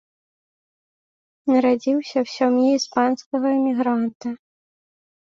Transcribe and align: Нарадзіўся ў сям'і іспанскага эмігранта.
Нарадзіўся 1.51 2.17
ў 2.23 2.27
сям'і 2.39 2.67
іспанскага 2.81 3.47
эмігранта. 3.63 4.27